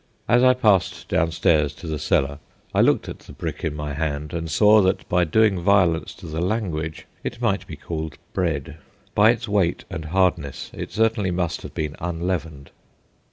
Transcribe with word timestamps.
As 0.27 0.43
I 0.43 0.55
passed 0.55 1.09
downstairs 1.09 1.75
to 1.75 1.85
the 1.85 1.99
cellar, 1.99 2.39
I 2.73 2.81
looked 2.81 3.07
at 3.07 3.19
the 3.19 3.33
brick 3.33 3.63
in 3.63 3.75
my 3.75 3.93
hand, 3.93 4.33
and 4.33 4.49
saw 4.49 4.81
that 4.81 5.07
by 5.09 5.25
doing 5.25 5.59
violence 5.59 6.15
to 6.15 6.25
the 6.25 6.41
language 6.41 7.05
it 7.23 7.39
might 7.39 7.67
be 7.67 7.75
called 7.75 8.17
"bread." 8.33 8.77
By 9.13 9.29
its 9.29 9.47
weight 9.47 9.85
and 9.91 10.05
hardness 10.05 10.71
it 10.73 10.91
certainly 10.91 11.29
must 11.29 11.61
have 11.61 11.75
been 11.75 11.95
unleavened. 11.99 12.71